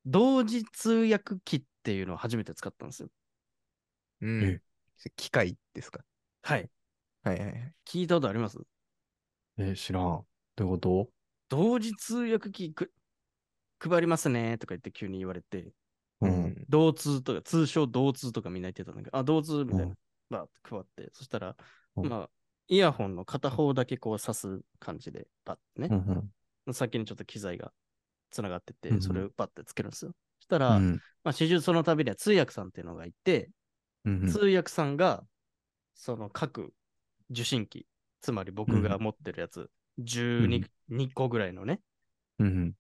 [0.07, 3.09] 同時通訳機っていうのを初めて使ったんですよ。
[4.23, 4.61] うんえ
[5.17, 6.01] 機械ですか？
[6.43, 6.71] はい。
[7.23, 7.75] はいはいはい。
[7.87, 8.59] 聞いたことあります？
[9.59, 10.03] え、知らん。
[10.03, 10.27] ど
[10.59, 11.11] ういうこと？
[11.49, 12.93] 同時通訳機く
[13.79, 15.73] 配りますねとか言って急に言われて、
[16.21, 16.65] うん。
[16.69, 19.95] 同通とか、通称同通とかみんな言ってたんだけど、あ、同通みたいな、うん
[20.31, 21.57] バーって配って、そしたら、
[21.97, 22.31] うんまあ、
[22.71, 26.31] イヤホンの片方だけこう刺す感じで、パッてね、うん
[26.67, 26.75] うん。
[26.75, 27.73] 先にちょっと機材が
[28.31, 30.13] つながってて、うんそれをパッてつけるんですよ。
[30.39, 30.93] そしたら、うん
[31.25, 33.51] まあ、始終その度には通訳さんっていうのがいて、
[34.05, 35.25] うん通訳さんが、
[35.95, 36.73] その各
[37.31, 37.87] 受信機、
[38.21, 41.81] つまり僕が持ってるやつ、12、2個ぐらいのね、
[42.39, 42.73] うん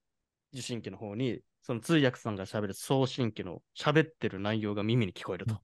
[0.53, 5.57] 受信機の方に、その通訳さんが喋る送信機の喋ってる内容が耳に聞こえると。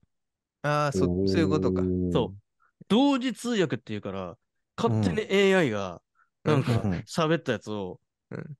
[0.63, 1.81] ああ、そそういうことか。
[2.11, 2.46] そう。
[2.87, 4.37] 同時通訳っていうから、
[4.77, 6.01] 勝手に AI が、
[6.43, 6.91] なんかうん。
[7.07, 7.99] 喋ったやつを、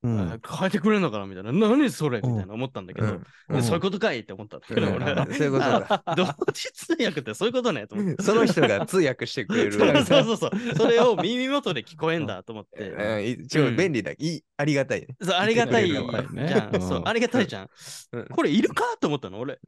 [0.03, 0.19] うん。
[0.19, 1.51] あ変えてくれるのかなみたいな。
[1.51, 2.21] 何それ？
[2.21, 5.06] みたいな思ったんだけど、うんでそういうことかいって思ったんだけど、うん俺。
[5.36, 6.01] そういうことか。
[6.06, 8.23] あ同時通訳ってそういうことねと思って。
[8.23, 9.73] その人が通訳してくれる。
[9.73, 10.51] そうそうそうそう。
[10.75, 12.89] それを耳元で聞こえんだと思って。
[12.89, 14.12] うん一応便利だ。
[14.12, 15.08] いい、ありがたいね。
[15.21, 16.06] そうありがたいじゃん。
[16.06, 17.69] うんそう、ありがたいじゃん
[18.13, 18.25] うん。
[18.27, 19.60] これいるかと思ったの、俺。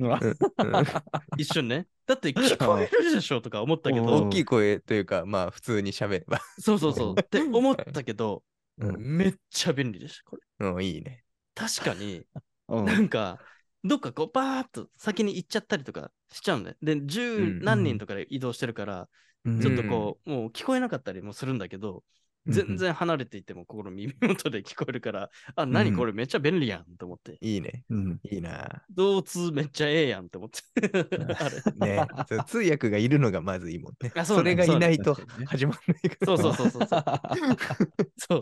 [1.37, 1.87] 一瞬ね。
[2.05, 6.39] だって聞こえるでしょとか思ったけうんど大、きい声というか、まあ普通に喋れば。
[6.59, 7.15] そうそうそう。
[7.19, 8.43] って思ったけど、
[8.79, 10.23] うんめっちゃ便利でした。
[10.25, 10.41] これ。
[10.59, 11.23] うん、いいね。
[11.55, 12.25] 確かに、
[12.67, 13.39] うんなんか、
[13.83, 16.77] どっかこう、バーっと先に行っちゃったりとかしちゃうんだよ。
[16.81, 19.09] で、十うん何人とかで移動してるから、
[19.45, 22.03] うんちょっとこう、もう聞こえなかったりもするんだけど、
[22.47, 27.37] 全然離れていても、ここの耳元で聞こえるから、あ、何これめっちゃ便利やんと思って。
[27.41, 27.83] いいね。
[27.89, 28.19] うん。
[28.23, 28.83] いいな。
[28.89, 30.59] 同通めっちゃええやんと思って。
[31.79, 32.07] ね
[32.47, 34.11] 通訳がいるのがまずいいもんね。
[34.15, 36.25] あそうねそれがいないと始まんないから。
[36.25, 37.03] そうそうそうそうそう。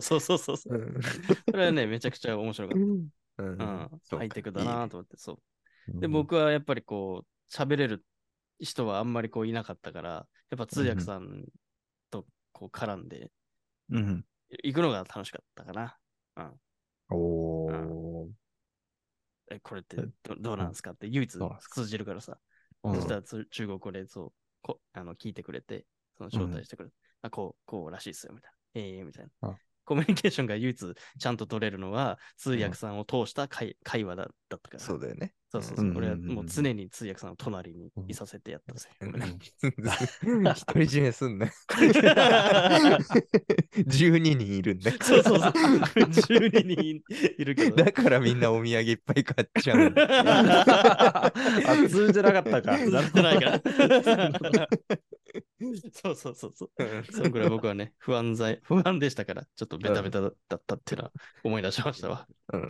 [0.00, 0.68] そうそうそうそ
[1.52, 2.84] れはね、めちゃくちゃ面白かった。
[2.84, 3.08] うん
[3.38, 5.34] ハイテクだなと思って、そう。
[5.92, 8.04] うんで、僕はやっぱりこう、喋れる
[8.60, 10.10] 人はあんまりこういなかったから、
[10.50, 11.44] やっぱ通訳さん
[12.10, 13.30] とこう絡んで、
[13.90, 14.24] うん。
[14.64, 15.96] 行くのが楽しかったかな。
[17.10, 18.28] おー。
[19.50, 21.38] え、これってどどうなんですかって唯一
[21.70, 22.32] 通じるからさ。
[22.32, 22.34] う
[22.92, 25.84] んそしたらつ中国語でそうこあの聞いてくれて、
[26.16, 28.80] その招待してくれて、あ、こう、こうらしいっすよ、みたいな。
[28.80, 29.56] ええみたいなあ。
[29.84, 34.80] コミュニケーションが唯一ちゃんと取れるのは、通訳さんを通した会,、会話だだったから。
[34.80, 35.34] そうだよね。
[35.50, 38.92] そうそうそうはもう常に通訳さんの隣にうんいさせてやったんですよ。
[39.00, 39.38] うんこれね
[40.66, 41.46] 独り占めすんな。
[43.86, 44.96] 12人いるんだよ。
[45.00, 45.52] そうそうそう。
[45.52, 47.02] 12人
[47.38, 47.76] いるけど。
[47.76, 50.08] だからみんなお土産いっぱい買っちゃうんだよ。
[50.12, 51.32] あ、
[51.88, 52.76] 通じなかったか。
[52.84, 54.68] 通じてないから。
[55.92, 56.70] そうそうそうそう。
[57.10, 62.26] そのくらい僕はね、不安剤、不安でしたから、ちょっとベタベタだったっていうのは思い出しましたわ。
[62.52, 62.68] うん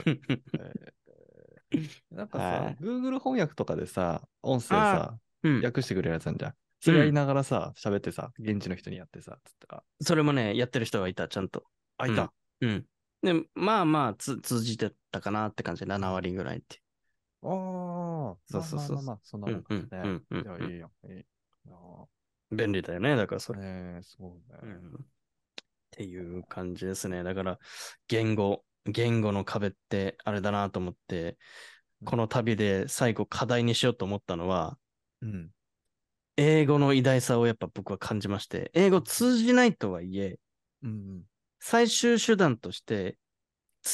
[2.11, 5.65] なんかはいさ、Google 翻訳とかでさ、音声あさ、うん。
[5.65, 6.55] 訳してくれるやつなんじゃん。
[6.81, 9.83] それやりながらさ、喋ってさ、現地の人にやってさ、つったら。
[10.01, 11.65] それもね、やってる人はいた、ちゃんと。
[11.97, 12.33] あ、いた？
[12.61, 12.87] うん。
[13.23, 16.81] で、まあまあつ、通じてたかなって感じで、7割ぐらいって。
[17.43, 19.81] ああ、そうそうそうまあまあまあ、そんなもんかね。
[19.93, 20.93] うんうんうんうんいや、いいよ。
[21.09, 21.25] いい
[21.69, 22.09] よ
[22.51, 23.61] 便利だよね、だからそれ。
[23.61, 24.59] ねえ、そうね。
[24.63, 25.07] うん
[25.89, 27.25] っていう感じですね。
[27.25, 27.59] だから、
[28.07, 31.39] 言語、言語の壁ってあれだなと思って、
[32.05, 34.79] この旅で最後課題にしようと思ったのは、
[35.23, 35.51] うん。
[36.37, 40.39] 英語の偉大さをやっぱ僕は感じまして、英語通じないとはいえ、
[40.83, 41.23] うん
[41.61, 43.19] 最終手段として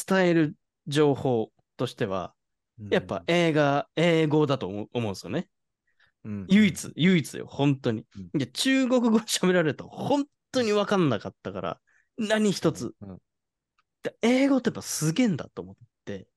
[0.07, 0.55] 伝える
[0.87, 2.33] 情報としては、
[2.79, 2.89] うん。
[2.89, 5.49] やっぱ映画、英語だと思うんですよね。
[6.23, 8.51] うん、唯一、唯一よ、本当にうん。
[8.51, 11.79] 中国語喋られると本当にわかんなかったから、
[12.17, 12.93] 何一つ。
[14.21, 16.27] 英語ってやっぱすげえんだと思って、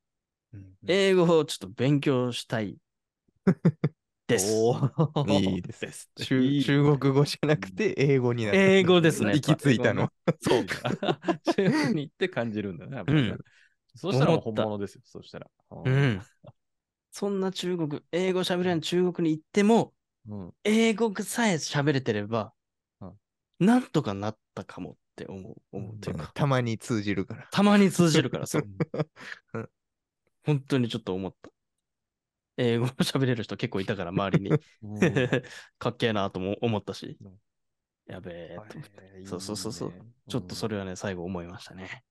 [0.52, 2.76] うん英語をちょっと勉強したい
[4.26, 4.52] です。
[5.28, 6.08] いいです。
[6.16, 8.58] 中中国語じゃなくて英語になった。
[8.60, 10.10] 英語ですね行き着いたの。
[10.40, 11.18] そうか。
[11.56, 13.02] 中国に行って感じるんだね。
[13.06, 13.38] うん
[13.94, 15.00] そしたら本物ですよ。
[15.04, 15.50] そしたら。
[15.70, 16.20] うん。
[17.10, 19.92] そんな中国、英語喋れない中国に行っても、
[20.28, 20.54] うん。
[20.64, 22.52] 英語さえ喋れてれば
[23.00, 23.18] うん、
[23.58, 27.48] なんとかなったかもって思う、思うというか、たまに通じるから。
[27.50, 28.62] たまに通じるからさう。
[29.58, 29.68] ん、
[30.44, 31.50] 本当にちょっと思った。
[32.56, 34.50] 英語喋れる人結構いたから、周りに。
[34.82, 35.00] うん
[35.78, 37.18] かっけえなとも思ったし。
[37.20, 37.36] うん、
[38.06, 38.90] やべえと思って。
[39.16, 39.92] えーそうそうそうそう。
[40.28, 42.04] ちょっとそれはね、最後思いましたね。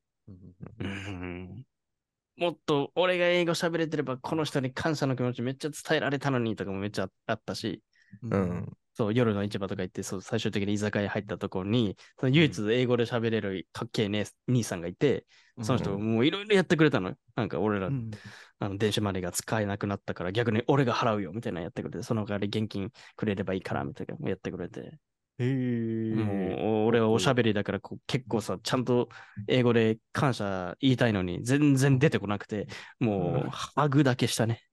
[2.37, 7.81] もっと俺が英語喋れてれば、この人に感謝の気持ちめっちゃ伝えられたのにとかもめっちゃあったし、
[8.21, 8.77] うん。
[8.97, 15.27] そう、夜の市場とか行って、そう、最終的に居酒屋入ったところに、その唯一英語で喋れるかっけえね兄さんがいて、
[15.61, 17.15] その人がもういろいろやってくれたのよ。
[17.35, 18.09] なんか俺ら、うん。
[18.57, 24.79] あの電子マネーが使えなくなったから逆に俺が払うよみたいなのやってくれて、その代わり現金くれればいいからみたいなのやってくれて、
[25.37, 26.15] へえ。
[26.15, 29.09] もう俺はおしゃべりだからこう結構さ、ちゃんと
[29.47, 32.65] 英語で感謝言いたいのに全然出てこなくて、
[32.99, 34.63] もうハグだけしたね。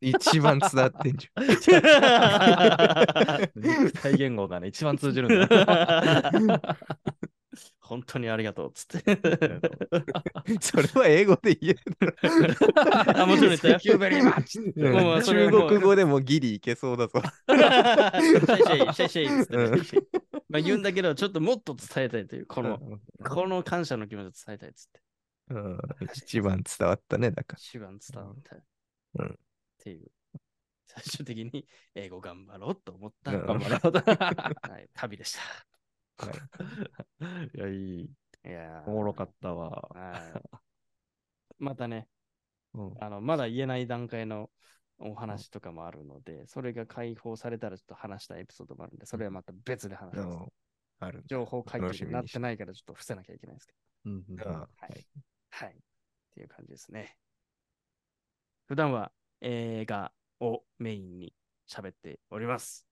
[0.00, 1.28] 一番伝わってんじ
[3.56, 6.32] 肉体言語がね、一番通じるんだ。
[7.80, 9.10] 本当にありがとうっつって。
[9.10, 10.60] ゃん。
[10.60, 12.16] それは英語で言える
[13.14, 17.20] あもちろん言ったよ中国語でもギリいけそうだぞ。
[17.46, 20.06] シェイシェイ、シェイシェイっつってねうんシェイシェイ
[20.48, 22.78] まあ言うんだけど、ちょっともっと伝えたいという、この、
[23.28, 25.00] この感謝の気持ちを伝えたいっつって。
[25.50, 25.78] うん
[26.14, 28.56] 一番伝わったね、だか一番伝わった。
[29.14, 29.36] うんっ
[29.78, 30.10] ていう。
[30.86, 33.92] 最終的に英語頑張ろうと思った、うん頑張ろう
[34.70, 35.38] はい、旅でし
[37.54, 38.10] いや、いい。
[38.42, 38.50] た。
[38.50, 39.70] いやーおもろかったわ。
[39.94, 40.58] はい
[41.58, 42.08] またね、
[42.74, 44.50] うんあの、まだ言えない段階の
[44.98, 50.26] お話とかもあるので、それが解放されたらちょっと話したいエピソードもあるんで、それはまた別で話しら。
[50.26, 50.36] ます。
[50.40, 50.52] うん
[51.02, 54.36] ある情報解禁になってないからちょっと伏せなきゃいけないんですけうんうん。
[54.36, 55.06] はい。
[55.50, 55.70] はい。
[55.70, 55.74] っ
[56.32, 57.16] ていう感じですね。
[58.66, 61.34] 普段は映画をメインに
[61.68, 62.86] 喋っております。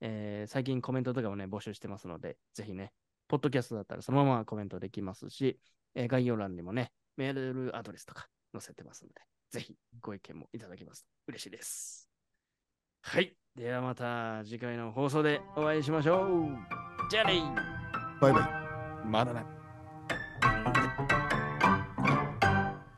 [0.00, 2.92] えー最近コメントとかもね、募集してますので、ぜひね、
[3.28, 5.58] ポッドキャストだったらそのままコメントできますし、
[5.94, 9.20] えー概要欄にもね、メールアドレスとか載せてますので、
[9.50, 12.08] ぜひご意見もいただけますと嬉しいです。
[13.02, 13.36] はい。
[13.54, 16.48] ではまた次回の放送でお会いしましょう。
[17.10, 17.42] じゃあね
[18.20, 18.40] バイバ
[19.04, 19.06] イ。
[19.06, 19.61] まだね。